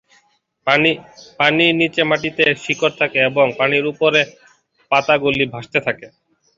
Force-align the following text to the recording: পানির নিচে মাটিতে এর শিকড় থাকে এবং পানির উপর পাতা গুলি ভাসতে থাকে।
পানির 1.39 1.73
নিচে 1.79 2.01
মাটিতে 2.09 2.41
এর 2.43 2.57
শিকড় 2.63 2.95
থাকে 2.99 3.19
এবং 3.29 3.45
পানির 3.59 3.85
উপর 3.91 4.11
পাতা 4.91 5.15
গুলি 5.23 5.45
ভাসতে 5.53 5.79
থাকে। 5.87 6.07